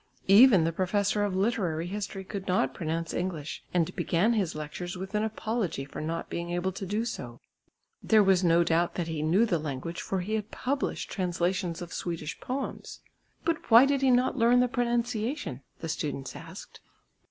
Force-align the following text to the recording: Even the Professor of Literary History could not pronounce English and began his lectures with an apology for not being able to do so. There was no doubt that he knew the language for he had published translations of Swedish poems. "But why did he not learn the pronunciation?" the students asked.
Even 0.27 0.63
the 0.63 0.71
Professor 0.71 1.23
of 1.23 1.35
Literary 1.35 1.85
History 1.85 2.23
could 2.23 2.47
not 2.47 2.73
pronounce 2.73 3.13
English 3.13 3.63
and 3.71 3.95
began 3.95 4.33
his 4.33 4.55
lectures 4.55 4.97
with 4.97 5.13
an 5.13 5.21
apology 5.23 5.85
for 5.85 6.01
not 6.01 6.27
being 6.27 6.49
able 6.49 6.71
to 6.71 6.87
do 6.87 7.05
so. 7.05 7.39
There 8.01 8.23
was 8.23 8.43
no 8.43 8.63
doubt 8.63 8.95
that 8.95 9.07
he 9.07 9.21
knew 9.21 9.45
the 9.45 9.59
language 9.59 10.01
for 10.01 10.21
he 10.21 10.33
had 10.33 10.49
published 10.49 11.11
translations 11.11 11.83
of 11.83 11.93
Swedish 11.93 12.39
poems. 12.39 13.01
"But 13.45 13.69
why 13.69 13.85
did 13.85 14.01
he 14.01 14.09
not 14.09 14.35
learn 14.35 14.59
the 14.59 14.67
pronunciation?" 14.67 15.61
the 15.81 15.87
students 15.89 16.35
asked. 16.35 16.79